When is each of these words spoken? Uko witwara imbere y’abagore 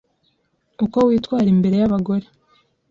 Uko 0.85 0.97
witwara 1.09 1.47
imbere 1.55 1.75
y’abagore 1.81 2.25